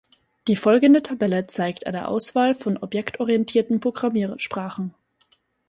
Die 0.47 0.55
folgende 0.55 1.03
Tabelle 1.03 1.45
zeigt 1.45 1.85
eine 1.85 2.07
Auswahl 2.07 2.55
von 2.55 2.75
objektorientierten 2.77 3.79
Programmiersprachen. 3.79 4.95